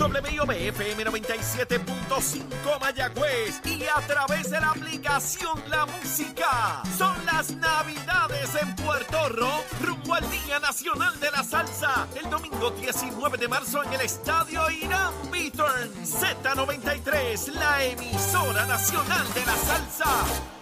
[0.00, 6.82] WIOB-FM 97.5 Mayagüez y a través de la aplicación La Música.
[6.96, 12.70] Son las Navidades en Puerto Rico, rumbo al Día Nacional de la Salsa, el domingo
[12.70, 20.59] 19 de marzo en el Estadio Irán Beaturn Z93, la emisora nacional de la salsa.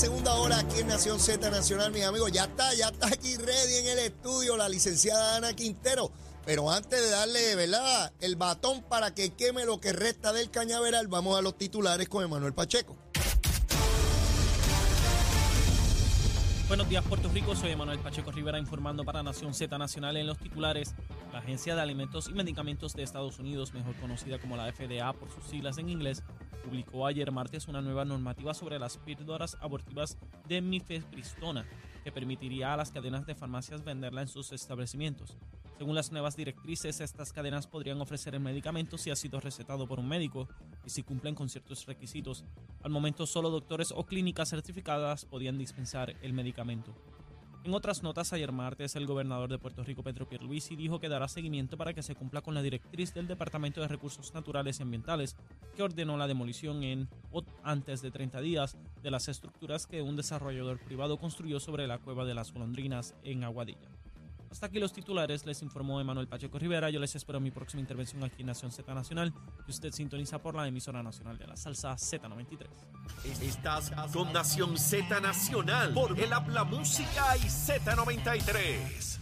[0.00, 2.32] Segunda hora aquí en Nación Z Nacional, mis amigos.
[2.32, 6.10] Ya está, ya está aquí ready en el estudio la licenciada Ana Quintero.
[6.46, 11.08] Pero antes de darle, ¿verdad?, el batón para que queme lo que resta del cañaveral,
[11.08, 12.96] vamos a los titulares con Emanuel Pacheco.
[16.70, 17.56] Buenos días, Puerto Rico.
[17.56, 20.94] Soy Emanuel Pacheco Rivera informando para Nación Z Nacional en los titulares.
[21.32, 25.32] La Agencia de Alimentos y Medicamentos de Estados Unidos, mejor conocida como la FDA por
[25.32, 26.22] sus siglas en inglés,
[26.64, 31.66] publicó ayer martes una nueva normativa sobre las píldoras abortivas de mifepristona
[32.04, 35.36] que permitiría a las cadenas de farmacias venderla en sus establecimientos.
[35.80, 39.98] Según las nuevas directrices, estas cadenas podrían ofrecer el medicamento si ha sido recetado por
[39.98, 40.46] un médico
[40.84, 42.44] y si cumplen con ciertos requisitos.
[42.82, 46.94] Al momento, solo doctores o clínicas certificadas podían dispensar el medicamento.
[47.64, 51.28] En otras notas, ayer martes, el gobernador de Puerto Rico, Pedro Pierluisi, dijo que dará
[51.28, 55.34] seguimiento para que se cumpla con la directriz del Departamento de Recursos Naturales y Ambientales,
[55.74, 60.16] que ordenó la demolición en o antes de 30 días de las estructuras que un
[60.16, 63.99] desarrollador privado construyó sobre la cueva de las golondrinas en Aguadilla.
[64.50, 66.90] Hasta aquí los titulares, les informó Emanuel Pacheco Rivera.
[66.90, 69.32] Yo les espero en mi próxima intervención aquí en Nación Z Nacional,
[69.64, 72.66] que usted sintoniza por la emisora nacional de la salsa Z93.
[73.42, 79.18] Estás con Nación Z Nacional por el Habla Música y Z93.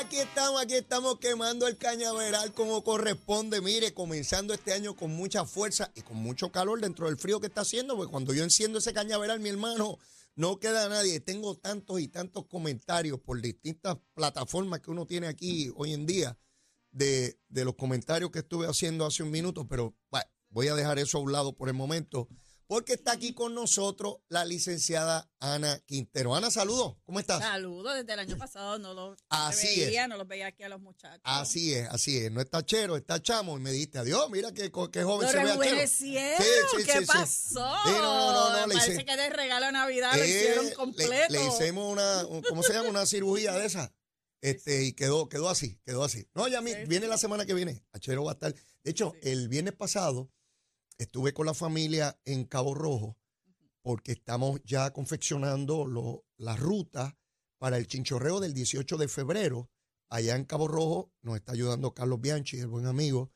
[0.00, 3.60] Aquí estamos, aquí estamos quemando el cañaveral como corresponde.
[3.60, 7.48] Mire, comenzando este año con mucha fuerza y con mucho calor dentro del frío que
[7.48, 9.98] está haciendo, porque cuando yo enciendo ese cañaveral, mi hermano,
[10.40, 11.20] no queda nadie.
[11.20, 16.38] Tengo tantos y tantos comentarios por distintas plataformas que uno tiene aquí hoy en día
[16.90, 19.94] de, de los comentarios que estuve haciendo hace un minuto, pero
[20.48, 22.26] voy a dejar eso a un lado por el momento
[22.70, 26.36] porque está aquí con nosotros la licenciada Ana Quintero.
[26.36, 27.40] Ana, saludos, ¿cómo estás?
[27.40, 30.08] Saludos, desde el año pasado no los Así veía, es.
[30.08, 31.20] no los veía aquí a los muchachos.
[31.24, 32.30] Así es, así es.
[32.30, 33.58] No está chero, está chamo.
[33.58, 35.86] Y me dijiste, adiós, mira qué, qué joven Lo se ve chero.
[35.88, 36.16] Sí,
[36.76, 37.74] sí, ¿qué sí, pasó?
[37.86, 40.66] Sí, no, no, no, le Parece hice- que de regalo de Navidad lo Eh, hicieron
[40.66, 41.32] le- completo.
[41.32, 42.88] Le, hicimos una, un- ¿cómo se llama?
[42.88, 43.92] Una cirugía de esa.
[44.42, 46.28] Este, y quedó, quedó así, quedó así.
[46.34, 47.84] No, ya viene la semana que viene.
[47.92, 48.54] Achero va a estar.
[48.54, 50.30] De hecho, el viernes pasado
[51.02, 53.16] estuve con la familia en Cabo Rojo
[53.82, 57.16] porque estamos ya confeccionando lo- la ruta
[57.58, 59.70] para el chinchorreo del 18 de febrero.
[60.08, 63.32] Allá en Cabo Rojo nos está ayudando Carlos Bianchi, el buen amigo.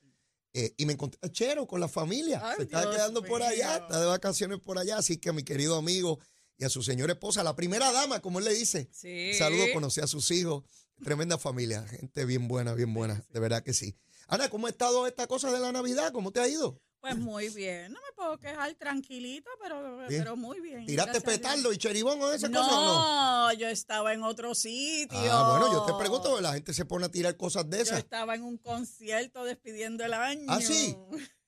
[0.52, 2.40] Eh, y me encontré a Chero con la familia.
[2.42, 4.98] Ay, Se está Dios quedando por allá, está de vacaciones por allá.
[4.98, 6.18] Así que a mi querido amigo
[6.56, 8.88] y a su señora esposa, la primera dama, como él le dice.
[8.92, 9.34] Sí.
[9.34, 10.64] Saludos, conocí a sus hijos.
[11.02, 13.96] Tremenda familia, gente bien buena, bien buena, de verdad que sí.
[14.28, 16.12] Ana, ¿cómo ha estado esta cosa de la Navidad?
[16.12, 16.80] ¿Cómo te ha ido?
[17.04, 20.22] Pues muy bien, no me puedo quejar tranquilita, pero, Bien.
[20.22, 20.86] pero muy bien.
[20.86, 21.38] ¿Tiraste gracias a Dios.
[21.38, 23.52] petardo y cheribón o esas No, cosas o no?
[23.52, 25.18] yo estaba en otro sitio.
[25.30, 27.98] Ah, bueno, yo te pregunto, la gente se pone a tirar cosas de Yo esas.
[27.98, 30.46] estaba en un concierto despidiendo el año.
[30.48, 30.96] ¿Ah, sí?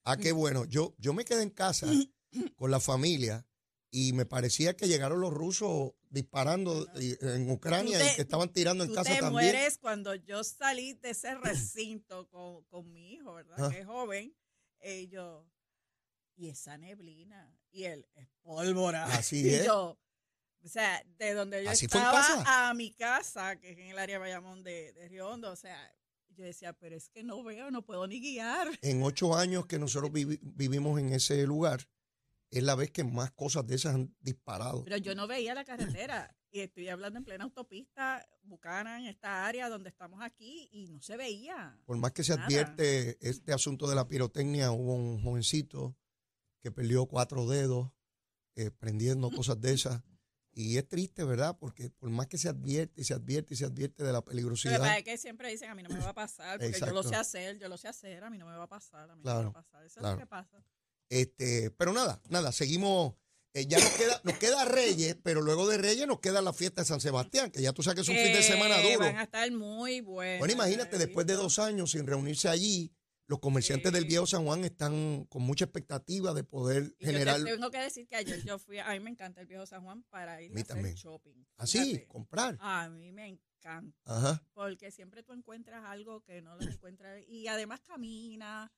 [0.04, 0.66] Ah, qué bueno.
[0.66, 1.86] Yo, yo me quedé en casa
[2.56, 3.46] con la familia
[3.90, 8.22] y me parecía que llegaron los rusos disparando y- en Ucrania Tú te- y que
[8.22, 9.32] estaban tirando en Tú casa te también.
[9.52, 13.56] mueres cuando yo salí de ese recinto con, con mi hijo, ¿verdad?
[13.58, 13.70] Ah.
[13.70, 14.34] Que es joven.
[14.88, 15.46] Y yo,
[16.36, 19.04] y esa neblina, y él, es pólvora.
[19.06, 19.64] Así y es.
[19.66, 19.98] yo,
[20.64, 24.16] o sea, de donde yo ¿Así estaba a mi casa, que es en el área
[24.16, 25.92] de Bayamón de, de Río Hondo, o sea,
[26.28, 28.68] yo decía, pero es que no veo, no puedo ni guiar.
[28.82, 31.88] En ocho años que nosotros vivi- vivimos en ese lugar,
[32.50, 34.84] es la vez que más cosas de esas han disparado.
[34.84, 36.35] Pero yo no veía la carretera.
[36.50, 41.00] Y estoy hablando en plena autopista, Bucana, en esta área donde estamos aquí, y no
[41.02, 41.78] se veía.
[41.84, 42.46] Por más que se Nada.
[42.46, 45.96] advierte este asunto de la pirotecnia, hubo un jovencito
[46.60, 47.90] que perdió cuatro dedos
[48.54, 50.02] eh, prendiendo cosas de esas.
[50.52, 51.58] Y es triste, ¿verdad?
[51.58, 54.78] Porque por más que se advierte y se advierte y se advierte de la peligrosidad.
[54.78, 57.02] pasa es que siempre dicen, a mí no me va a pasar, porque yo lo
[57.02, 57.18] sé Exacto.
[57.20, 59.22] hacer, yo lo sé hacer, a mí no me va a pasar, a mí no
[59.24, 59.84] Claro, me va a pasar.
[59.84, 60.14] Eso claro.
[60.14, 60.64] es lo que pasa.
[61.10, 63.14] Este, pero nada, nada, seguimos.
[63.60, 66.82] Eh, ya nos queda, nos queda Reyes, pero luego de Reyes nos queda la fiesta
[66.82, 69.06] de San Sebastián, que ya tú sabes que es un fin de semana Que duro.
[69.06, 70.38] Van a estar muy buenos.
[70.40, 72.92] Bueno, imagínate, después de dos años sin reunirse allí,
[73.28, 77.42] los comerciantes del viejo San Juan están con mucha expectativa de poder Y yo generar.
[77.42, 79.82] te tengo que decir que ayer yo fui, a mí me encanta el viejo San
[79.82, 80.94] Juan para ir mí a hacer también.
[80.94, 81.44] shopping.
[81.56, 82.06] Así, Fíjate.
[82.06, 82.56] comprar.
[82.60, 83.96] A mí me encanta.
[84.04, 84.44] Ajá.
[84.54, 87.20] Porque siempre tú encuentras algo que no lo encuentras.
[87.26, 88.70] Y además camina.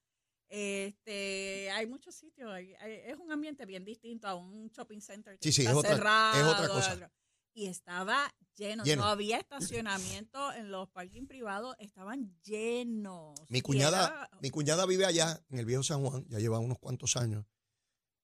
[0.49, 5.39] Este, hay muchos sitios, hay- hay- es un ambiente bien distinto a un shopping center
[5.39, 6.51] que Sí, sí, está es otra- es cerrado.
[6.53, 7.11] otra cosa.
[7.55, 9.03] Y estaba lleno, Lleno.
[9.03, 13.35] no había estacionamiento en los parking privados, estaban llenos.
[13.49, 16.79] Mi cuñada, era- mi cuñada vive allá, en el viejo San Juan, ya lleva unos
[16.79, 17.45] cuantos años.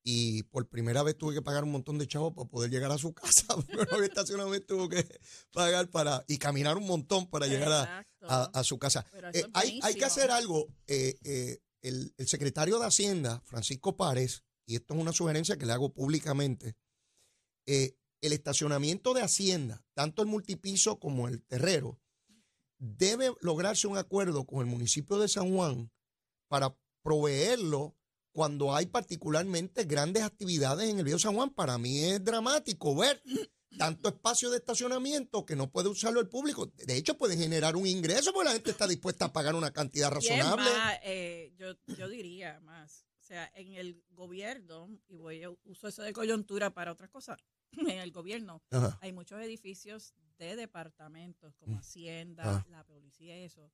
[0.06, 2.98] Y por primera vez tuve que pagar un montón de chavos para poder llegar a
[2.98, 3.14] su
[3.46, 3.56] casa.
[3.56, 5.04] Porque no había estacionamiento, tuvo que
[5.52, 8.26] pagar para y caminar un montón para llegar a, Exacto.
[8.28, 9.04] a- a su casa.
[9.14, 10.68] Eh, es hay, hay que hacer algo.
[10.86, 15.72] eh, eh, el, secretario de Hacienda, Francisco Párez, y esto es una sugerencia que le
[15.72, 16.76] hago públicamente,
[17.66, 22.00] eh, el estacionamiento de Hacienda, tanto el multipiso como el terrero,
[22.78, 25.92] debe lograrse un acuerdo con el municipio de San Juan
[26.48, 27.94] para proveerlo
[28.32, 31.50] cuando hay particularmente grandes actividades en el Viejo San Juan.
[31.50, 33.22] Para mí es dramático ver
[33.78, 36.72] tanto espacio de estacionamiento que no puede usarlo el público.
[36.76, 40.10] De hecho, puede generar un ingreso porque la gente está dispuesta a pagar una cantidad
[40.10, 40.70] razonable.
[40.70, 45.88] más, eh, yo, yo diría más, o sea, en el gobierno, y voy a uso
[45.88, 47.38] eso de coyuntura para otras cosas,
[47.72, 48.98] en el gobierno Ajá.
[49.00, 51.78] hay muchos edificios de departamentos como Mm.
[51.78, 53.70] Hacienda, la policía y eso,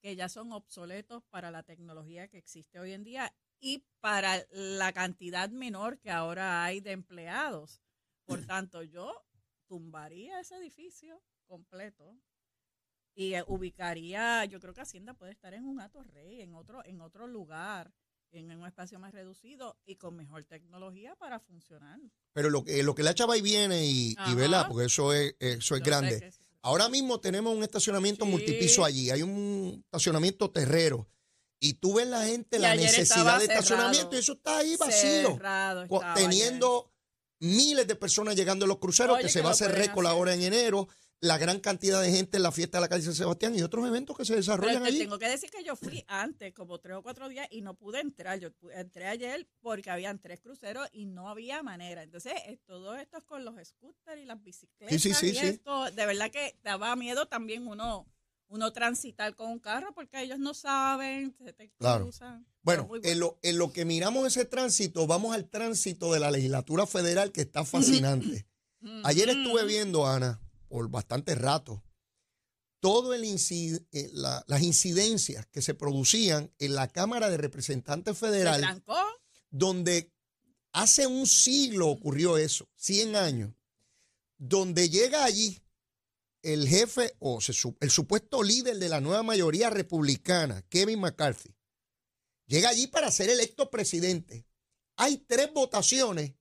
[0.00, 4.92] que ya son obsoletos para la tecnología que existe hoy en día y para la
[4.92, 7.82] cantidad menor que ahora hay de empleados.
[8.24, 9.24] Por tanto, yo
[9.68, 12.16] tumbaría ese edificio completo
[13.14, 16.84] y eh, ubicaría, yo creo que Hacienda puede estar en un Ato Rey, en otro,
[16.84, 17.92] en otro lugar,
[18.30, 21.98] en un espacio más reducido y con mejor tecnología para funcionar.
[22.32, 24.34] Pero lo que, lo que la chava y viene y, y.
[24.34, 24.66] ¿verdad?
[24.68, 26.32] Porque eso es, eso es Yo grande.
[26.62, 28.30] Ahora mismo tenemos un estacionamiento Sí.
[28.30, 31.08] multipiso allí, hay un estacionamiento terrero.
[31.60, 35.32] Y tú ves la gente, Y la necesidad de estacionamiento, y eso está ahí vacío.
[35.32, 36.92] Cerrado teniendo
[37.40, 40.06] miles de personas llegando a los cruceros, Oye, que se que va a hacer récord
[40.06, 40.88] ahora en enero,
[41.20, 43.86] la gran cantidad de gente en la fiesta de la calle San Sebastián y otros
[43.86, 44.98] eventos que se desarrollan te allí.
[45.00, 48.00] tengo que decir que yo fui antes, como tres o cuatro días, y no pude
[48.00, 48.38] entrar.
[48.38, 52.02] Yo entré ayer porque habían tres cruceros y no había manera.
[52.04, 55.00] Entonces, eh, todo esto es con los scooters y las bicicletas.
[55.00, 58.06] Sí, sí, sí, y esto, de verdad que daba miedo también uno,
[58.48, 62.04] uno transitar con un carro porque ellos no saben, se te Claro.
[62.62, 66.86] Bueno, en lo, en lo que miramos ese tránsito, vamos al tránsito de la legislatura
[66.86, 68.46] federal que está fascinante.
[69.04, 71.82] Ayer estuve viendo, Ana, por bastante rato,
[72.80, 78.16] todo el inci- eh, la- las incidencias que se producían en la Cámara de Representantes
[78.16, 78.82] ¿Se Federal,
[79.50, 80.12] donde
[80.72, 83.52] hace un siglo ocurrió eso, 100 años,
[84.36, 85.60] donde llega allí
[86.42, 87.38] el jefe o
[87.80, 91.54] el supuesto líder de la nueva mayoría republicana, Kevin McCarthy,
[92.46, 94.46] llega allí para ser electo presidente.
[94.96, 96.34] Hay tres votaciones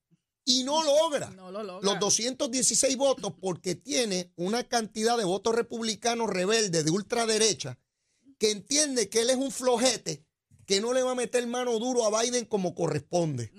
[0.46, 1.92] y no logra No lo logra.
[1.92, 7.78] los 216 votos porque tiene una cantidad de votos republicanos rebeldes de ultraderecha
[8.40, 10.26] que entiende que él es un flojete
[10.66, 13.52] que no le va a meter mano duro a Biden como corresponde.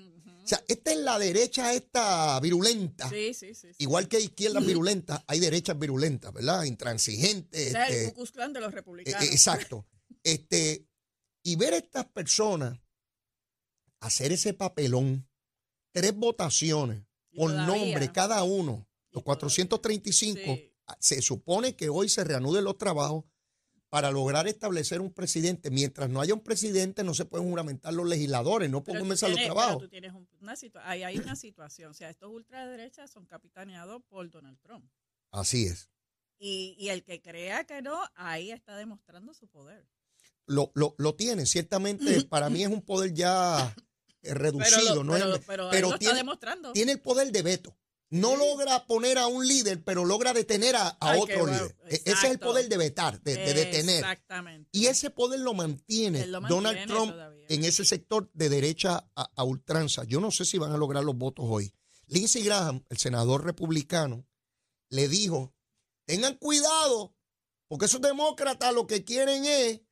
[0.49, 3.07] O sea, esta es la derecha esta virulenta.
[3.11, 3.69] Sí, sí, sí.
[3.69, 3.75] sí.
[3.81, 6.65] Igual que hay izquierdas virulentas, hay derechas virulentas, ¿verdad?
[6.65, 7.67] Intransigentes.
[7.67, 9.23] Ese es el este, Ku Klux Klan de los eh, republicanos.
[9.29, 9.87] eh, exacto.
[10.23, 10.89] Este,
[11.43, 12.79] y ver a estas personas
[14.01, 15.29] hacer ese papelón,
[15.93, 17.03] tres votaciones,
[17.35, 19.25] por nombre cada uno, los todavía.
[19.25, 20.73] 435, Sí.
[20.99, 23.25] se supone que hoy se reanuden los trabajos
[23.91, 25.71] para lograr establecer un presidente.
[25.71, 29.39] Mientras no haya un presidente, no se pueden juramentar los legisladores, no pueden comenzar los
[29.39, 29.83] tienes- trabajos.
[29.83, 30.55] tú tienes una
[31.05, 31.91] hay una situación.
[31.91, 34.85] O sea, estos ultraderechas son capitaneados por Donald Trump.
[35.31, 35.89] Así es.
[36.39, 39.87] Y, y el que crea que no, ahí está demostrando su poder.
[40.47, 43.75] Lo, lo, lo tiene, ciertamente para mí es un poder ya
[44.23, 46.73] eh, reducido, Pero, lo- no pero, es, pero él pero lo tiene- está demostrando.
[46.73, 47.77] tiene el poder de veto.
[48.11, 51.53] No logra poner a un líder, pero logra detener a, a Ay, otro bueno.
[51.57, 51.77] líder.
[51.89, 53.97] E- Ese es el poder de vetar, de, de detener.
[53.97, 54.69] Exactamente.
[54.73, 57.47] Y ese poder lo mantiene, Donald Trump todavía.
[57.51, 60.05] en ese sector de derecha a, a ultranza.
[60.05, 61.75] Yo no sé si van a lograr los votos hoy.
[62.07, 64.27] Lindsey Graham, el senador republicano,
[64.89, 65.55] le dijo,
[66.07, 67.15] tengan cuidado,
[67.69, 69.83] porque esos demócratas lo que quieren es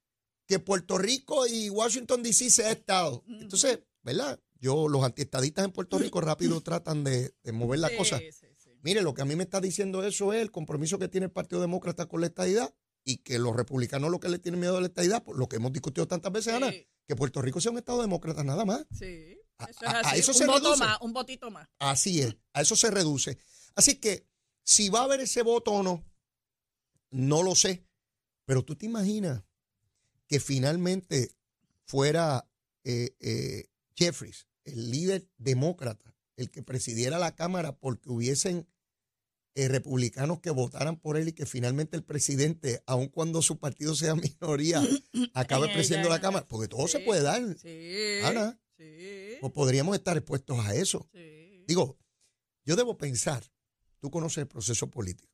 [0.47, 3.17] que Puerto Rico y Washington DC sea Estado.
[3.27, 3.35] Ujú.
[3.43, 4.41] Entonces, ¿verdad?
[4.67, 8.19] Yo, los antiestadistas en Puerto Rico rápido tratan de, de mover la Sí, cosa.
[8.19, 8.71] sí, sí.
[8.83, 11.33] Mire, lo que a mí me está diciendo eso es el compromiso que tiene el
[11.33, 14.81] Partido Demócrata con la estadidad y que los republicanos lo que le tienen miedo a
[14.81, 16.71] la estadidad, por lo que hemos discutido tantas veces, Ana,
[17.07, 18.85] que Puerto Rico sea un Estado demócrata nada más.
[18.93, 19.39] sí.
[19.59, 20.19] A- Eso es a- a así.
[20.21, 20.85] eso un se voto reduce.
[20.85, 21.67] más, un votito más.
[21.79, 23.39] Así es, a eso se reduce.
[23.75, 24.29] Así que
[24.65, 26.05] si va a haber ese voto o no,
[27.11, 27.87] no lo sé,
[28.45, 29.43] pero tú te imaginas
[30.29, 31.31] que finalmente
[31.87, 32.47] fuera
[32.85, 38.69] eh, eh, Jeffries, el líder demócrata, el que presidiera la Cámara porque hubiesen
[39.55, 43.95] eh, republicanos que votaran por él y que finalmente el presidente, aun cuando su partido
[43.95, 44.83] sea minoría,
[45.35, 46.47] acabe En presidiendo la Cámara?
[46.47, 47.43] Porque todo se puede dar.
[47.59, 48.21] Sí.
[48.23, 49.39] Ana, Sí.
[49.41, 51.09] o podríamos estar expuestos a eso.
[51.67, 51.97] Digo,
[52.67, 53.43] yo debo pensar,
[54.01, 55.33] tú conoces el proceso político,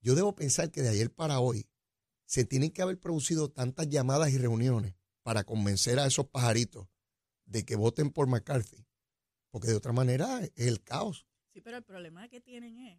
[0.00, 1.68] yo debo pensar que de ayer para hoy
[2.24, 4.94] se tienen que haber producido tantas llamadas y reuniones
[5.24, 6.86] para convencer a esos pajaritos
[7.52, 8.86] de que voten por McCarthy,
[9.50, 11.26] porque de otra manera es el caos.
[11.52, 12.98] Sí, pero el problema que tienen es,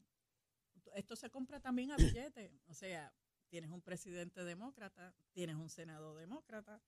[0.95, 2.51] esto se compra también a billetes.
[2.67, 3.11] O sea,
[3.49, 6.79] tienes un presidente demócrata, tienes un senado demócrata,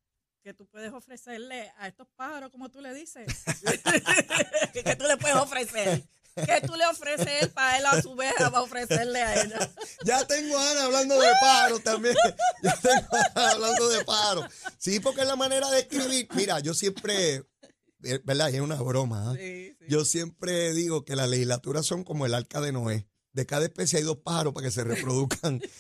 [0.44, 3.26] que tú puedes ofrecerle a estos pájaros, como tú le dices.
[4.74, 6.04] que tú le puedes ofrecer.
[6.36, 9.72] Que tú le ofreces él para él a su vez va a ofrecerle a ella.
[10.04, 12.16] Ya tengo a Ana hablando de pájaros también.
[12.62, 14.54] Ya tengo a Ana hablando de pájaros.
[14.78, 16.28] Sí, porque es la manera de escribir.
[16.36, 17.44] Mira, yo siempre,
[18.24, 18.50] ¿verdad?
[18.52, 19.34] Y es una broma.
[19.36, 19.86] Sí, sí.
[19.90, 23.08] Yo siempre digo que las legislaturas son como el arca de Noé.
[23.34, 25.62] De cada especie hay dos pájaros para que se reproduzcan.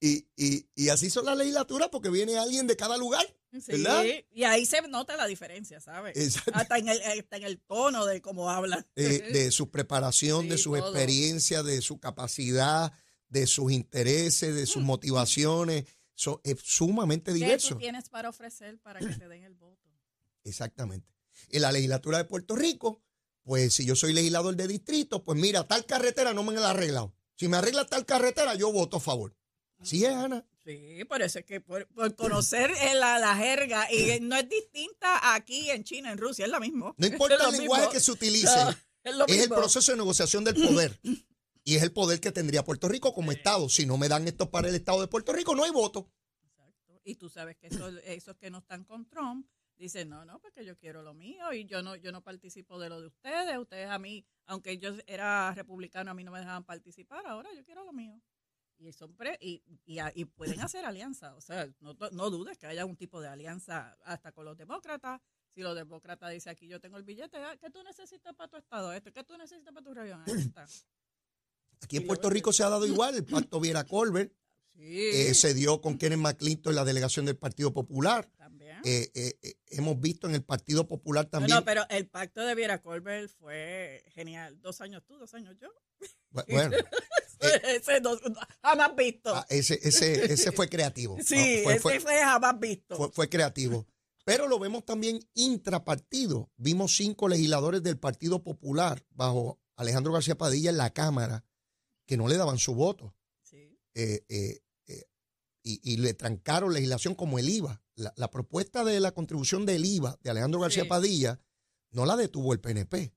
[0.00, 3.24] Y, y, y así son las legislaturas porque viene alguien de cada lugar.
[3.52, 4.04] Sí, ¿verdad?
[4.32, 6.14] y ahí se nota la diferencia, ¿sabes?
[6.14, 6.52] Exacto.
[6.54, 8.86] Hasta en, el, hasta en el tono de cómo hablan.
[8.96, 10.88] eh, de su preparación, de su todo.
[10.90, 12.92] experiencia, de su capacidad,
[13.28, 15.84] de sus intereses, de sus motivaciones.
[16.14, 17.70] So- es sumamente ¿Qué diverso.
[17.70, 19.88] tú tienes para ofrecer para que te den el voto?
[20.44, 21.13] Exactamente.
[21.50, 23.02] En la legislatura de Puerto Rico,
[23.42, 26.70] pues si yo soy legislador de distrito, pues mira, tal carretera no me la ha
[26.70, 27.14] arreglado.
[27.36, 29.36] Si me arregla tal carretera, yo voto a favor.
[29.78, 30.46] Así es, Ana.
[30.64, 35.68] Sí, es que por, por conocer eh, la, la jerga, y no es distinta aquí
[35.68, 36.94] en China, en Rusia, es la misma.
[36.96, 38.48] No importa el lenguaje que se utilice,
[39.02, 40.98] es, lo es el proceso de negociación del poder.
[41.66, 43.70] Y es el poder que tendría Puerto Rico como Estado.
[43.70, 46.10] Si no me dan esto para el Estado de Puerto Rico, no hay voto.
[46.42, 47.00] Exacto.
[47.06, 49.46] Y tú sabes que esos, esos que no están con Trump
[49.76, 52.88] dicen, no, no, porque yo quiero lo mío y yo no yo no participo de
[52.88, 53.58] lo de ustedes.
[53.58, 57.64] Ustedes a mí, aunque yo era republicano, a mí no me dejaban participar, ahora yo
[57.64, 58.20] quiero lo mío.
[58.76, 61.34] Y, son pre- y, y, pueden hacer alianza.
[61.36, 64.56] O sea, no, to- no dudes que haya un tipo de alianza hasta con los
[64.56, 65.20] demócratas.
[65.48, 68.56] Si los demócratas dicen aquí yo tengo el billete, ah, ¿qué tú necesitas para tu
[68.56, 68.92] estado?
[68.92, 70.22] Esto, ¿Qué tú necesitas para tu región?
[70.26, 70.66] Ahí está.
[71.82, 73.14] Aquí en Puerto Rico se ha dado igual.
[73.14, 74.32] El pacto Viera Colbert
[74.74, 78.28] Sí, eh, se dio con Kenneth McClinton en la delegación del Partido Popular.
[78.36, 78.78] también.
[78.84, 81.56] Eh, eh, hemos visto en el Partido Popular también.
[81.56, 84.60] no, pero el pacto de Viera Colbert fue genial.
[84.60, 85.68] Dos años tú, dos años yo.
[86.32, 86.76] Bu- Bueno,
[87.64, 88.18] ese no-
[88.62, 89.34] jamás visto.
[89.34, 91.16] ah, ese, ese, ese fue creativo.
[91.24, 92.96] sí, Ah, fue, ese fue- fue, jamás visto.
[92.96, 93.86] fue- fue creativo.
[94.26, 96.50] Pero lo vemos también intrapartido.
[96.56, 101.44] Vimos cinco legisladores del Partido Popular bajo Alejandro García Padilla en la Cámara
[102.06, 103.14] que no le daban su voto.
[103.42, 103.78] Sí.
[103.94, 104.60] eh, eh,
[105.64, 107.82] y, y le trancaron legislación como el IVA.
[107.96, 110.88] La, la propuesta de la contribución del IVA de Alejandro García Sí.
[110.88, 111.40] Padilla
[111.90, 113.12] no la detuvo el PNP,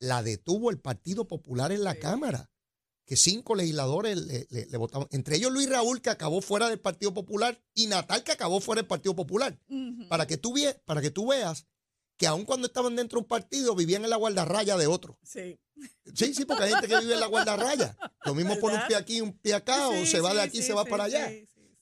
[0.00, 1.98] la detuvo el Partido Popular en la Sí.
[2.00, 2.50] Cámara,
[3.06, 6.78] que cinco legisladores le, le- le votaban, entre ellos Luis Raúl, que acabó fuera del
[6.80, 9.58] Partido Popular, y Natal, que acabó fuera del Partido Popular.
[10.08, 11.66] Para que tú, vie- para que tú veas
[12.16, 15.18] que aun cuando estaban dentro de un partido, vivían en la guardarraya de otro.
[15.24, 15.58] Sí.
[16.14, 17.96] Sí, sí, porque hay gente que vive en la guardarraya.
[18.26, 18.88] Lo mismo pone un ¿Verdad?
[18.88, 21.30] pie aquí, un pie acá, o se va de aquí, se va para allá.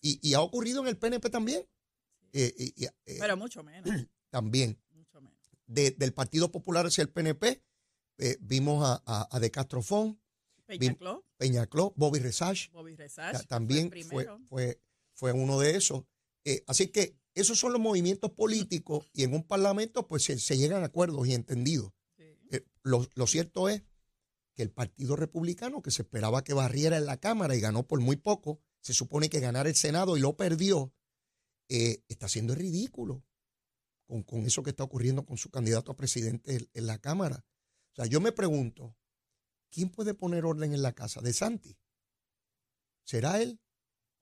[0.00, 1.66] Y, y ha ocurrido en el PNP también.
[2.32, 3.84] Eh, eh, Pero mucho menos.
[4.30, 4.78] también.
[4.94, 5.38] mucho menos.
[5.66, 7.62] De- del Partido Popular hacia el PNP,
[8.18, 10.20] eh, vimos a, a, a De Castrofón,
[10.66, 13.46] Peñacló, Peñacló, Bobby Resach, Bobby Resach.
[13.46, 14.82] también fue, fue, fue,
[15.14, 16.04] fue uno de esos.
[16.66, 20.82] Así que esos son los movimientos políticos y en un parlamento pues se, se llegan
[20.82, 21.92] a acuerdos y entendidos.
[22.16, 22.24] Sí.
[22.82, 23.82] Lo, lo cierto es
[24.54, 28.00] que el Partido Republicano, que se esperaba que barriera en la Cámara y ganó por
[28.00, 30.92] muy poco, se supone que ganara el Senado y lo perdió,
[31.68, 33.25] eh, está haciendo el ridículo
[34.06, 37.44] con, con eso que está ocurriendo con su candidato a presidente en, en la Cámara.
[37.92, 38.97] O sea, yo me pregunto,
[39.70, 41.20] ¿quién puede poner orden en la casa?
[41.20, 41.76] ¿De Santi?
[43.04, 43.61] ¿Será él?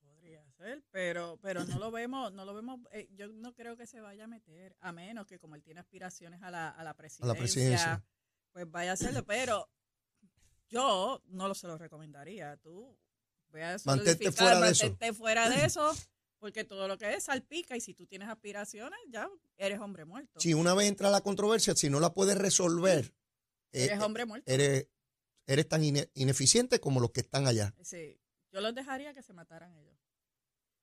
[0.00, 3.86] Podría ser, pero, pero no lo vemos, no lo vemos, eh, yo no creo que
[3.86, 6.94] se vaya a meter, a menos que como él tiene aspiraciones a la, a la
[6.94, 8.06] presidencia, presidencia.
[8.52, 9.68] pues vaya a hacerlo, pero
[10.68, 12.98] yo no lo se lo recomendaría, tú
[13.52, 14.96] ve a Mantente fuera de eso.
[15.14, 15.94] fuera de eso,
[16.38, 20.38] porque todo lo que es salpica y si tú tienes aspiraciones, ya eres hombre muerto.
[20.40, 23.14] Si una vez entra la controversia, si no la puedes resolver,
[23.72, 24.50] eh, eres hombre muerto.
[24.50, 24.88] eres,
[25.46, 27.74] eres tan ine- ineficiente como los que están allá.
[27.82, 28.20] Sí,
[28.52, 29.96] yo los dejaría que se mataran ellos.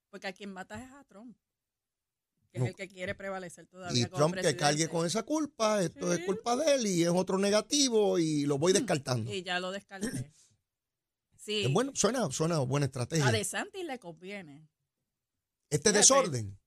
[0.10, 1.36] Porque a quien matas es a Trump,
[2.52, 2.66] que No.
[2.66, 4.90] es el que quiere prevalecer todavía Y como Trump que cargue presidente.
[4.92, 8.74] con esa culpa, esto es culpa de él y es otro negativo y lo voy
[8.74, 9.34] descartando.
[9.34, 10.32] Y ya lo descarté.
[11.44, 11.66] Sí.
[11.66, 13.28] Es bueno, suena, suena buena estrategia.
[13.28, 14.68] A De Santis le conviene.
[15.70, 15.98] Este fíjate.
[15.98, 16.60] desorden,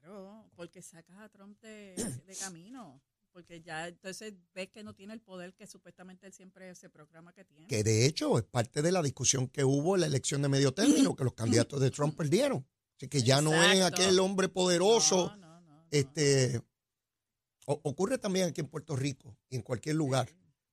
[0.00, 1.94] Claro, porque sacas a Trump de,
[2.26, 3.00] de camino.
[3.32, 7.32] porque ya entonces ves que no tiene el poder que supuestamente él siempre se programa
[7.32, 7.66] que tiene.
[7.68, 10.74] Que de hecho es parte de la discusión que hubo en la elección de medio
[10.74, 12.66] término, que los candidatos de Trump perdieron.
[12.96, 15.28] Así que ya no es aquel hombre poderoso.
[15.36, 15.86] No, no, no.
[15.90, 16.60] Este,
[17.64, 20.28] ocurre también aquí en Puerto Rico y en cualquier lugar.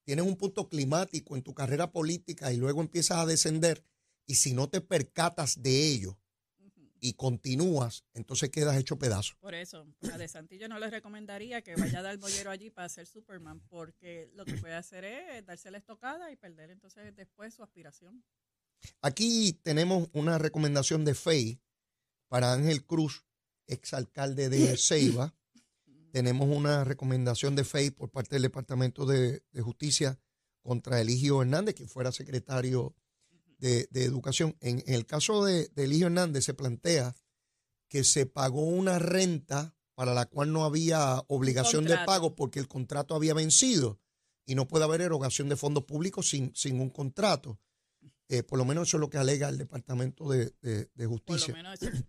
[0.07, 3.83] Tienes un punto climático en tu carrera política y luego empiezas a descender
[4.25, 6.17] y si no te percatas de ello
[7.01, 9.35] y continúas, entonces quedas hecho pedazo.
[9.41, 12.87] Por eso, a De Santillo no le recomendaría que vaya a dar bollero allí para
[12.87, 17.53] ser Superman, porque lo que puede hacer es darse la estocada y perder entonces después
[17.53, 18.23] su aspiración.
[19.01, 21.59] Aquí tenemos una recomendación de FEI
[22.29, 23.25] para Ángel Cruz,
[23.65, 25.35] exalcalde de Ceiba.
[26.11, 30.19] Tenemos una recomendación de FEI por parte del Departamento de, de Justicia
[30.61, 32.95] contra Eligio Hernández, que fuera secretario
[33.59, 34.55] de, de Educación.
[34.61, 37.15] En, en el caso de, de Eligio Hernández se plantea
[37.89, 42.67] que se pagó una renta para la cual no había obligación de pago porque el
[42.67, 43.99] contrato había vencido
[44.45, 47.59] y no puede haber erogación de fondos públicos sin, sin un contrato.
[48.29, 51.03] Eh, por lo menos eso es lo que alega el Departamento de, de- de Por
[51.03, 51.53] lo Justicia.
[51.53, 52.03] menos eso.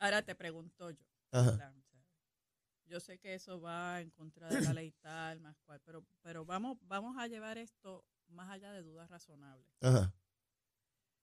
[0.00, 1.04] Ahora te pregunto yo.
[1.30, 1.74] Ajá.
[2.88, 6.44] Yo sé que eso va en contra de la ley tal, más cual, pero, pero
[6.46, 9.66] vamos, vamos a llevar esto más allá de dudas razonables.
[9.80, 10.12] Ajá.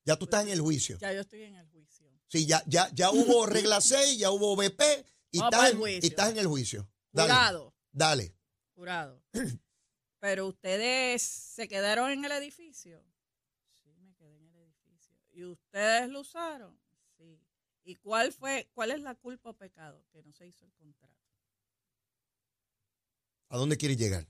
[0.04, 1.00] Ya tú estás en el juicio.
[1.00, 2.08] Ya yo estoy en el juicio.
[2.28, 4.82] Sí, ya, ya, ya hubo regla 6, ya hubo BP
[5.32, 6.88] y estás, en, y estás en el juicio.
[7.12, 8.36] Dale, Jurado, dale.
[8.76, 9.24] jurado.
[10.20, 13.04] Pero ustedes se quedaron en el edificio.
[13.74, 15.18] Sí, me quedé en el edificio.
[15.32, 16.80] ¿Y ustedes lo usaron?
[17.18, 17.40] Sí.
[17.84, 20.06] ¿Y cuál fue, cuál es la culpa o pecado?
[20.12, 21.25] Que no se hizo el contrato.
[23.50, 24.28] ¿A dónde quieres llegar?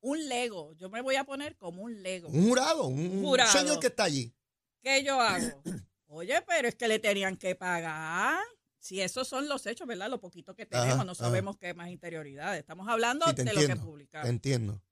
[0.00, 0.72] Un Lego.
[0.74, 2.28] Yo me voy a poner como un Lego.
[2.28, 3.52] Un jurado, un, Jurado.
[3.52, 4.34] señor que está allí.
[4.82, 5.62] ¿Qué yo hago?
[6.06, 8.40] Oye, pero es que le tenían que pagar.
[8.78, 10.08] Si esos son los hechos, ¿verdad?
[10.08, 11.24] Lo poquito que tenemos, Ajá, no ajá.
[11.24, 12.56] sabemos qué más interioridad.
[12.56, 14.24] Estamos hablando Sí, de lo que publicamos.
[14.24, 14.82] Te entiendo.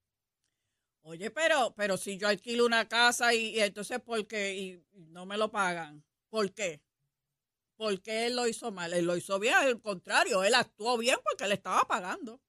[1.01, 4.55] Oye, pero, pero si yo alquilo una casa y, y entonces ¿por qué?
[4.59, 6.05] Y no me lo pagan.
[6.29, 6.83] ¿Por qué?
[7.77, 8.93] ¿Por qué él lo hizo mal?
[8.93, 12.43] Él lo hizo bien, al contrario, él actuó bien porque le estaba pagando.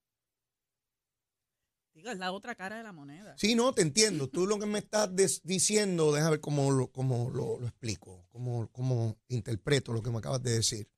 [1.92, 3.36] Digo, es la otra cara de la moneda.
[3.36, 4.28] Sí, no, te entiendo.
[4.28, 5.10] Tú lo que me estás
[5.42, 10.18] diciendo, déjame ver cómo lo, cómo lo, lo explico, cómo, cómo interpreto lo que me
[10.18, 10.88] acabas de decir.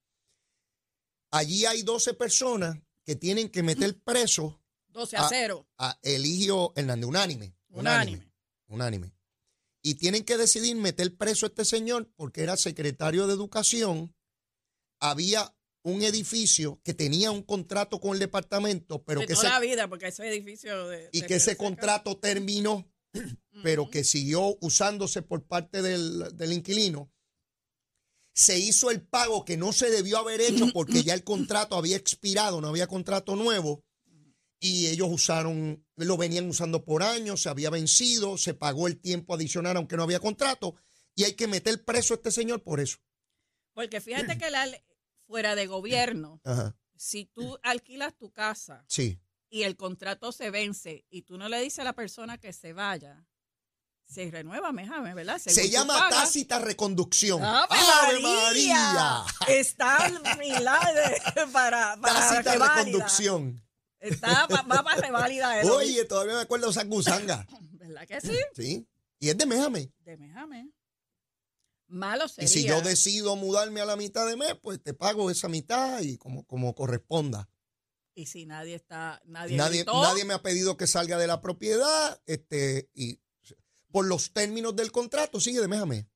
[1.31, 5.67] Allí hay 12 personas que tienen que meter preso 12 a Ah, 0.
[5.79, 7.57] a Eligio Hernández, unánime.
[7.71, 8.31] Unánime.
[8.69, 9.15] Unánime.
[9.83, 14.15] Y tienen que decidir meter preso a este señor porque era secretario de Educación.
[15.01, 19.55] Había un edificio que tenía un contrato con el departamento, pero de que toda ese,
[19.55, 22.89] la vida, porque ese edificio de, y de que ese contrato terminó,
[23.63, 27.13] pero que siguió usándose por parte del, del inquilino.
[28.35, 31.97] Se hizo el pago que no se debió haber hecho porque ya el contrato había
[31.97, 33.85] expirado, no había contrato nuevo.
[34.61, 39.35] Y ellos usaron, lo venían usando por años, se había vencido, se pagó el tiempo
[39.35, 40.77] adicional aunque no había contrato.
[41.17, 42.99] Y hay que meter preso a este señor por eso.
[43.75, 44.69] Porque fíjate que la,
[45.27, 46.77] fuera de gobierno, Ajá.
[46.97, 49.19] si tú alquilas tu casa Sí.
[49.49, 52.73] y el contrato se vence y tú no le dices a la persona que se
[52.73, 53.25] vaya,
[54.05, 55.39] se renueva, méjame, ¿verdad?
[55.39, 56.21] Según Se llama pagas.
[56.25, 57.43] tácita reconducción.
[57.43, 59.25] ¡Ave María!
[59.49, 62.75] Está milagre para, para Tácita reválida.
[62.85, 63.63] reconducción.
[64.01, 65.77] Está, va, va para reválida eso.
[65.77, 67.47] Oye, todavía me acuerdo de esa gusanga.
[67.73, 68.37] ¿Verdad que sí?
[68.55, 68.87] Sí.
[69.19, 69.91] Y es de Méjame.
[70.01, 70.69] De méjame.
[71.93, 72.49] Malo sería.
[72.49, 76.01] Y si yo decido mudarme a la mitad de mes, pues te pago esa mitad
[76.01, 77.49] y como, como corresponda.
[78.15, 79.85] Y si nadie está, nadie, Nadie,
[80.25, 83.21] me ha pedido que salga de la propiedad, este, y
[83.91, 86.07] por los términos del contrato, sigue de mes a mes.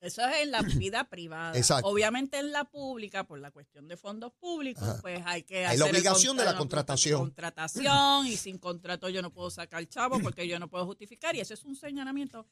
[0.00, 1.56] Eso es en la vida privada.
[1.56, 1.88] Exacto.
[1.88, 5.00] Obviamente en la pública, por la cuestión de fondos públicos, Ajá.
[5.02, 7.20] pues hay que Hay la hacer el obligación de la contra- contratación.
[7.20, 11.34] Contratación, y sin contrato yo no puedo sacar chavo porque yo no puedo justificar.
[11.34, 12.46] Y eso es un señalamiento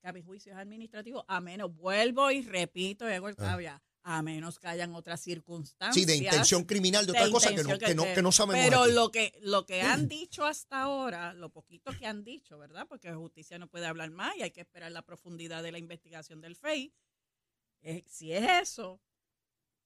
[0.00, 3.80] que a mi juicio es administrativo, a menos, vuelvo y repito y hago el Ah.
[4.08, 5.94] a menos que hayan otras circunstancias.
[5.94, 8.64] Sí, de intención criminal, de de otra cosa que no, que no, que no sabemos.
[8.64, 8.92] Pero aquí.
[8.92, 12.86] lo que, lo que han dicho hasta ahora, lo poquito que han dicho, ¿verdad?
[12.88, 16.40] Porque justicia no puede hablar más y hay que esperar la profundidad de la investigación
[16.40, 16.94] del FEI.
[17.80, 19.00] Es- si es eso,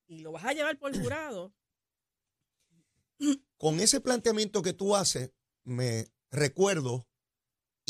[0.07, 1.55] y lo vas a llevar por jurado,
[3.59, 5.33] Con ese planteamiento que tú haces,
[5.65, 7.07] me recuerdo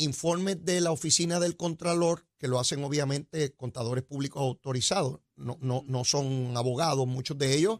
[0.01, 5.83] informes de la oficina del Contralor, que lo hacen obviamente contadores públicos autorizados, no, no,
[5.87, 7.79] no son abogados, muchos de ellos,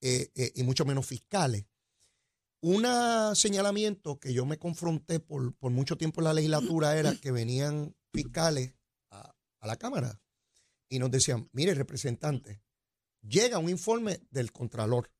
[0.00, 1.66] eh, eh, y mucho menos fiscales.
[2.60, 2.86] Un
[3.34, 7.96] señalamiento que yo me confronté por, por mucho tiempo en la legislatura era que venían
[8.12, 8.74] fiscales
[9.10, 10.20] a, a la Cámara
[10.88, 12.62] y nos decían, mire, representante,
[13.20, 15.10] llega un informe del Contralor,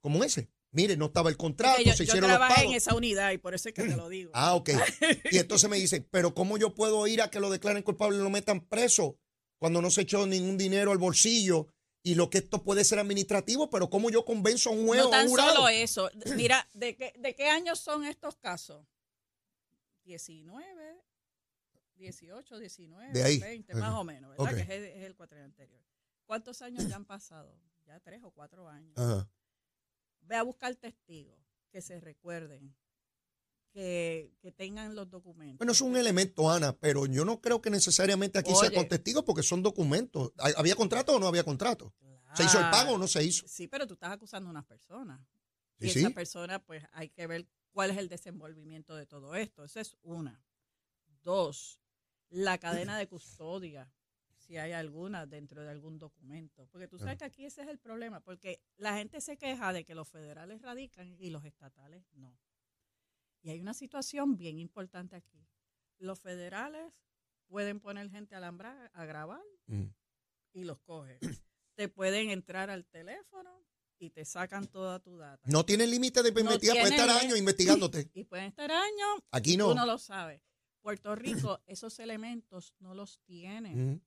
[0.00, 2.76] como ese, mire, no estaba el contrato, yo, se yo hicieron los trabajé en pagos.
[2.76, 4.30] esa unidad y por eso es que te lo digo.
[4.34, 4.70] Ah, ok.
[5.30, 8.20] Y entonces me dicen, pero ¿cómo yo puedo ir a que lo declaren culpable y
[8.20, 9.18] lo metan preso
[9.58, 11.68] cuando no se echó ningún dinero al bolsillo?
[12.02, 15.08] Y lo que esto puede ser administrativo, pero ¿cómo yo convenzo a un juez no
[15.08, 15.54] a tan un jurado?
[15.56, 16.10] solo eso.
[16.36, 18.86] Mira, ¿de qué, ¿de qué años son estos casos?
[20.04, 21.02] 19,
[21.96, 23.38] 18, 19, De ahí.
[23.38, 24.46] 20, más o menos, ¿verdad?
[24.46, 24.56] Ok.
[24.56, 25.80] Que es el, es el cuatrenio anterior.
[26.24, 27.54] ¿Cuántos años ya han pasado?
[27.86, 28.96] Ya tres o cuatro años.
[28.96, 29.28] Ajá.
[30.22, 31.38] Ve a buscar testigos
[31.70, 32.74] que se recuerden,
[33.72, 35.58] que, que tengan los documentos.
[35.58, 39.22] Bueno, es un elemento, Ana, pero yo no creo que necesariamente aquí sea con testigos
[39.24, 40.32] porque son documentos.
[40.38, 41.94] ¿Hay- ¿Había contrato o no había contrato?
[42.34, 43.46] ¿Se hizo el pago o no se hizo?
[43.48, 45.24] Sí, pero tú estás acusando a una persona.
[45.78, 45.98] Sí, y sí.
[46.00, 49.64] esa persona, pues hay que ver cuál es el desenvolvimiento de todo esto.
[49.64, 50.44] Esa es una.
[51.22, 51.80] Dos,
[52.28, 53.92] la cadena de custodia,
[54.50, 56.66] si hay alguna dentro de algún documento.
[56.72, 59.84] Porque tú sabes que aquí ese es el problema, porque la gente se queja de
[59.84, 62.36] que los federales radican y los estatales no.
[63.42, 65.46] Y hay una situación bien importante aquí.
[65.98, 66.92] Los federales
[67.46, 69.84] pueden poner gente alambrar a grabar Mm.
[70.54, 71.18] y los cogen.
[71.76, 73.64] te pueden entrar al teléfono
[74.00, 75.48] y te sacan toda tu data.
[75.48, 78.10] No tiene límite de No investigar, puede tiene estar años investigándote.
[78.14, 79.74] Y pueden estar años, Aquí tú no.
[79.76, 80.42] no lo sabes.
[80.80, 83.76] Puerto Rico esos elementos no los tiene.
[83.76, 84.00] Mm.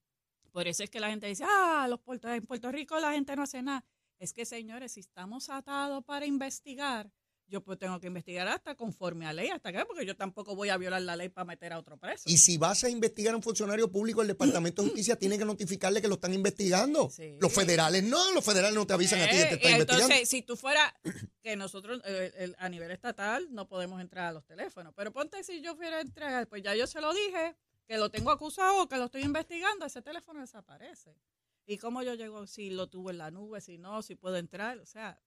[0.54, 3.36] Por eso es que la gente dice, ah, los Puerto, en Puerto Rico la gente
[3.36, 3.84] no hace nada.
[4.20, 7.12] Es que, señores, si estamos atados para investigar,
[7.48, 10.70] yo pues tengo que investigar hasta conforme a ley, hasta que, porque yo tampoco voy
[10.70, 12.24] a violar la ley para meter a otro preso.
[12.28, 15.44] Y si vas a investigar a un funcionario público, el Departamento de Justicia tiene que
[15.46, 17.10] notificarle que lo están investigando.
[17.10, 17.38] Sí.
[17.42, 20.04] Los federales no, los federales no te avisan a ti que te Eh, están investigando.
[20.06, 20.96] Entonces, si tú fuera,
[21.42, 25.44] que nosotros eh, el- a nivel estatal no podemos entrar a los teléfonos, pero ponte
[25.44, 27.56] si yo fuera a entrar, pues ya yo se lo dije,
[27.94, 31.16] que lo tengo acusado, que lo estoy investigando, ese teléfono desaparece.
[31.68, 34.80] ¿Y cómo yo llego si lo tuve en la nube, si no, si puedo entrar?
[34.80, 35.22] O sea,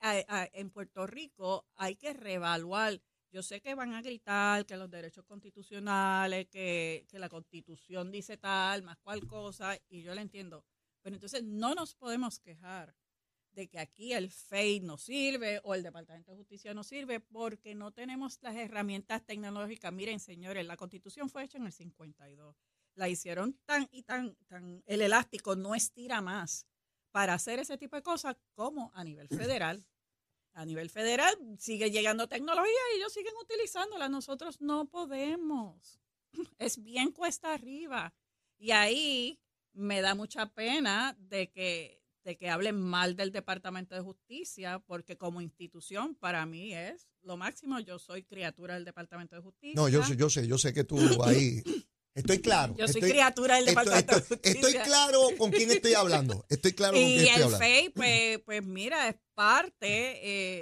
[0.00, 3.02] a- en Puerto Rico hay que reevaluar.
[3.32, 8.36] Yo sé que van a gritar que los derechos constitucionales, que, que la constitución dice
[8.36, 10.64] tal, más cual cosa, y yo lo entiendo.
[11.02, 12.94] Pero entonces no nos podemos quejar
[13.52, 17.74] de que aquí el FEI no sirve o el Departamento de Justicia no sirve porque
[17.74, 19.92] no tenemos las herramientas tecnológicas.
[19.92, 22.56] Miren, señores, la constitución fue hecha en el 52.
[22.94, 26.66] La hicieron tan y tan, tan, el elástico no estira más
[27.10, 29.84] para hacer ese tipo de cosas como a nivel federal.
[30.52, 34.08] A nivel federal sigue llegando tecnología y ellos siguen utilizándola.
[34.08, 36.00] Nosotros no podemos.
[36.58, 38.12] Es bien cuesta arriba.
[38.58, 39.40] Y ahí
[39.72, 45.16] me da mucha pena de que, de que hablen mal del Departamento de Justicia, porque
[45.16, 47.80] como institución para mí es lo máximo.
[47.80, 49.74] Yo soy criatura del Departamento de Justicia.
[49.80, 51.62] No, yo sé, yo sé, yo sé que tú ahí.
[52.14, 52.74] Estoy claro.
[52.76, 54.68] Yo soy estoy, criatura del estoy- Departamento estoy- de Justicia.
[54.68, 56.44] estoy claro con quién estoy hablando.
[56.48, 57.58] Estoy claro con quién Y estoy el hablando.
[57.58, 59.86] FEI, pues, pues mira, es parte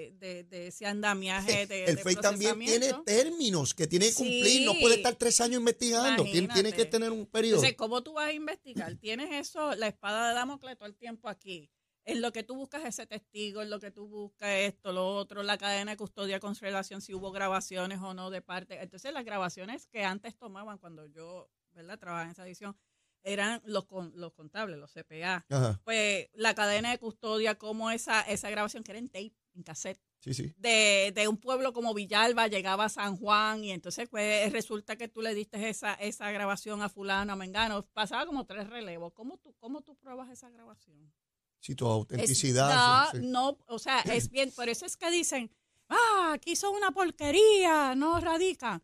[0.05, 4.15] eh, de, de ese andamiaje de el de FEI también tiene términos que tiene que
[4.15, 4.67] cumplir.
[4.67, 6.23] No puede estar tres años investigando.
[6.25, 7.57] Tiene, tiene que tener un periodo.
[7.57, 8.95] Entonces, ¿cómo tú vas a investigar?
[8.97, 11.71] Tienes eso, la espada de Damocles todo el tiempo aquí.
[12.09, 15.43] En lo que tú buscas ese testigo, en lo que tú buscas esto, lo otro,
[15.43, 18.81] la cadena de custodia con relación si hubo grabaciones o no de parte.
[18.81, 22.79] Entonces, las grabaciones que antes tomaban cuando yo, ¿verdad?, trabajaba en esa edición,
[23.25, 25.45] eran los, con, los contables, los CPA.
[25.51, 25.83] Ajá.
[25.85, 30.01] Pues la cadena de custodia, como esa, esa grabación que era en tape, en cassette
[30.21, 30.55] Sí, sí.
[30.57, 35.09] de, de un pueblo como Villalba llegaba a San Juan y entonces pues resulta que
[35.09, 39.13] tú le diste esa, esa grabación a fulano, a Mengano, pasaba como tres relevos.
[39.13, 41.13] ¿Cómo tú, cómo tú pruebas esa grabación?
[41.61, 43.11] Sí, tu Es- autenticidad.
[43.13, 43.27] sí, no, sí.
[43.29, 45.51] no, o sea, es bien, por eso es que dicen,
[45.89, 48.83] ah, aquí son una porquería, no radican.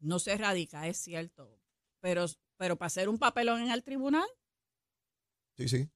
[0.00, 1.58] No se radica, es cierto,
[2.00, 4.26] pero, pero para hacer un papelón en el tribunal,
[5.56, 5.88] Sí, sí.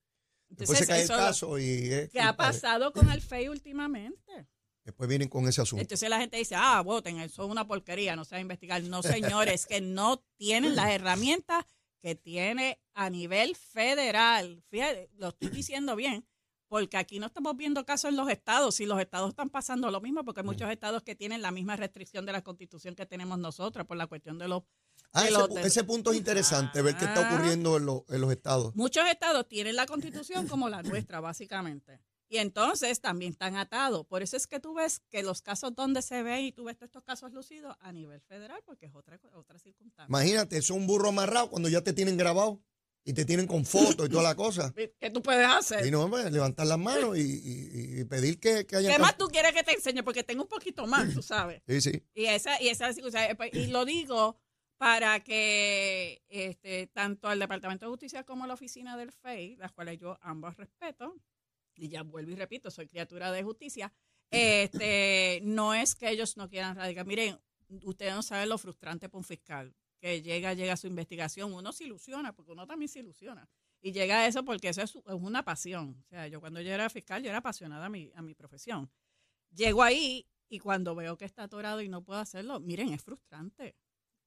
[0.49, 3.49] Después entonces se cae el eso caso y es ¿qué ha pasado con el FEI
[3.49, 4.47] últimamente?
[4.85, 5.81] Después vienen con ese asunto.
[5.81, 8.81] Entonces la gente dice, ah, voten, eso es una porquería, no se va a investigar.
[8.85, 11.65] No, señores, que no tienen las herramientas
[12.03, 14.63] que tiene a nivel federal.
[14.69, 16.27] Fíjate, lo estoy diciendo bien,
[16.69, 20.01] porque aquí no estamos viendo casos en los estados, y los estados están pasando lo
[20.01, 23.39] mismo, porque hay muchos estados que tienen la misma restricción de la constitución que tenemos
[23.39, 24.63] nosotros por la cuestión de los...
[25.13, 27.33] Ah, de ese, los- pu- de- ese punto es interesante, ver qué está Ah.
[27.35, 28.75] ocurriendo en, lo- en los estados.
[28.75, 32.01] Muchos estados tienen la constitución como la nuestra, básicamente.
[32.29, 34.05] Y entonces también están atados.
[34.07, 36.77] Por eso es que tú ves que los casos donde se ven y tú ves
[36.77, 40.09] todos estos casos lucidos a nivel federal, porque es otra, otra circunstancia.
[40.09, 42.61] Imagínate, es un burro amarrado cuando ya te tienen grabado
[43.05, 44.75] y te tienen con fotos y toda la cosa.
[45.01, 45.87] ¿Qué tú puedes hacer?
[45.87, 48.91] Y no, hombre, levantar las manos y, y- y pedir que, que haya...
[48.91, 50.03] ¿Qué más tú quieres que te enseñe?
[50.03, 51.63] Porque tengo un poquito más, tú sabes.
[51.69, 52.03] Sí, sí.
[52.15, 54.37] Y esa, y esa circunstancia, pues, y lo digo
[54.79, 59.99] para que este, tanto el Departamento de Justicia como la oficina del FEI, las cuales
[60.01, 61.15] yo ambos respeto,
[61.77, 63.93] y ya vuelvo y repito, soy criatura de justicia,
[64.31, 67.07] Este, no es que ellos no quieran radicar.
[67.07, 67.39] Miren,
[67.85, 71.53] ustedes no saben lo frustrante para un fiscal que llega, llega a su investigación.
[71.53, 73.49] Uno se ilusiona, porque uno también se ilusiona.
[73.81, 76.03] Y llega a eso porque eso es, es una pasión.
[76.07, 78.91] O sea, yo cuando yo era fiscal, yo era apasionada a mi, a mi profesión.
[79.51, 83.77] Llego ahí y cuando veo que está atorado y no puedo hacerlo, miren, es frustrante.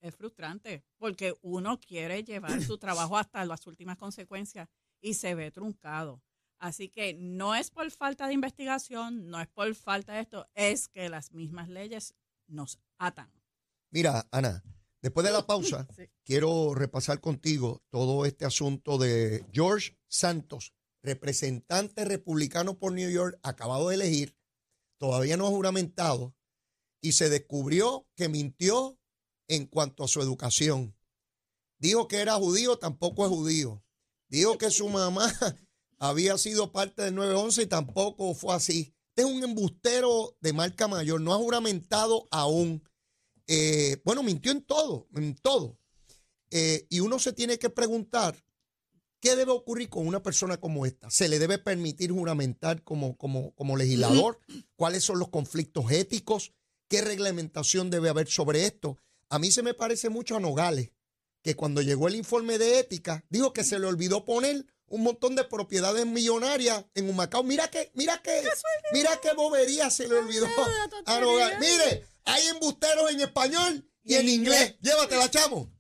[0.02, 4.70] Es frustrante porque uno quiere llevar su trabajo hasta las últimas consecuencias
[5.02, 6.22] y se ve truncado.
[6.60, 10.89] Así que no es por falta de investigación, no es por falta de esto, es
[10.89, 12.15] que las mismas leyes
[12.48, 13.32] nos atan.
[13.91, 14.63] Mira, Ana,
[15.02, 15.88] después de la pausa,
[16.26, 23.88] quiero repasar contigo todo este asunto de George Santos, representante republicano por New York, acabado
[23.88, 24.36] de elegir,
[24.98, 26.36] todavía no ha juramentado,
[27.02, 29.00] y se descubrió que mintió
[29.48, 30.93] en cuanto a su educación.
[31.78, 33.82] Dijo que era judío, tampoco es judío.
[34.28, 35.34] Dijo que su mamá
[36.00, 38.94] había sido parte del 911 y tampoco fue así.
[39.10, 42.82] Este es un embustero de marca mayor, no ha juramentado aún.
[43.48, 45.78] Eh, bueno, mintió en todo, en todo.
[46.52, 48.42] Eh, y uno se tiene que preguntar,
[49.20, 51.12] ¿qué debe ocurrir con una persona como esta?
[51.12, 54.40] ¿Se le debe permitir juramentar como, como, como legislador?
[54.78, 56.54] ¿Cuáles son los conflictos éticos?
[56.88, 58.98] ¿Qué reglamentación debe haber sobre esto?
[59.30, 60.92] A mí se me parece mucho a Nogales,
[61.44, 65.36] que cuando llegó el informe de ética, dijo que se le olvidó poner un montón
[65.36, 67.43] de propiedades millonarias en Humacao.
[67.43, 68.43] Mira que, mira que,
[68.93, 70.47] mira qué bobería se le olvidó
[71.06, 71.19] a
[71.60, 74.75] Mire, hay embusteros en español y en inglés.
[74.82, 75.71] Llévatela, chamo.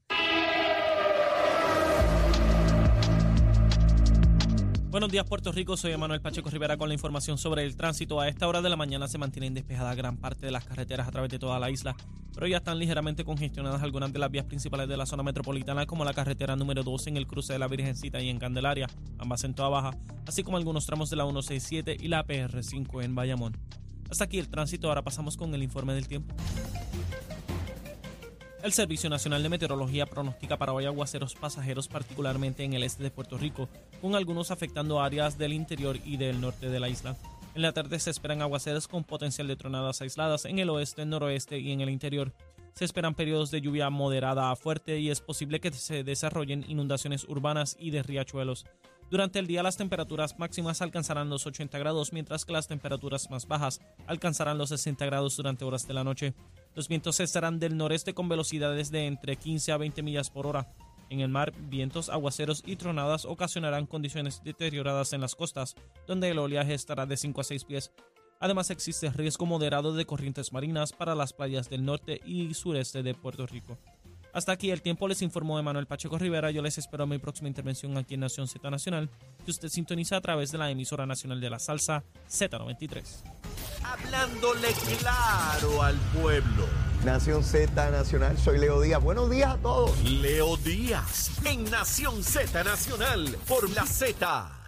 [4.89, 5.77] Buenos días, Puerto Rico.
[5.77, 8.19] Soy Emanuel Pacheco Rivera con la información sobre el tránsito.
[8.19, 11.11] A esta hora de la mañana se mantienen despejadas gran parte de las carreteras a
[11.11, 11.95] través de toda la isla,
[12.33, 16.05] pero ya están ligeramente congestionadas algunas de las vías principales de la zona metropolitana, como
[16.05, 18.87] la carretera número 2 en el cruce de la Virgencita y en Candelaria,
[19.19, 19.91] ambas en toda baja,
[20.25, 23.55] así como algunos tramos de la 167 y la PR5 en Bayamón.
[24.09, 24.87] Hasta aquí el tránsito.
[24.87, 26.33] Ahora pasamos con el informe del tiempo.
[28.61, 33.09] El Servicio Nacional de Meteorología pronostica para hoy aguaceros pasajeros, particularmente en el este de
[33.09, 33.69] Puerto Rico,
[34.01, 37.15] con algunos afectando áreas del interior y del norte de la isla.
[37.55, 41.57] En la tarde se esperan aguaceros con potencial de tronadas aisladas en el oeste, noroeste
[41.57, 42.33] y en el interior.
[42.73, 47.23] Se esperan periodos de lluvia moderada a fuerte y es posible que se desarrollen inundaciones
[47.29, 48.65] urbanas y de riachuelos.
[49.09, 53.47] Durante el día las temperaturas máximas alcanzarán los 80 grados, mientras que las temperaturas más
[53.47, 56.33] bajas alcanzarán los 60 grados durante horas de la noche.
[56.75, 60.67] Los vientos estarán del noreste con velocidades de entre 15 a 20 millas por hora.
[61.09, 65.75] En el mar, vientos, aguaceros y tronadas ocasionarán condiciones deterioradas en las costas,
[66.07, 67.91] donde el oleaje estará de 5 a 6 pies.
[68.39, 73.15] Además, existe riesgo moderado de corrientes marinas para las playas del norte y sureste de
[73.15, 73.77] Puerto Rico.
[74.33, 76.51] Hasta aquí el tiempo, les informó Emanuel Pacheco Rivera.
[76.51, 79.09] Yo les espero en mi próxima intervención aquí en Nación Z Nacional,
[79.43, 83.03] que usted sintoniza a través de la emisora nacional de la salsa Z93.
[83.83, 86.67] Hablándole claro al pueblo.
[87.03, 89.01] Nación Z Nacional, soy Leo Díaz.
[89.01, 90.03] Buenos días a todos.
[90.03, 94.58] Leo Díaz, en Nación Z Nacional, por la Z.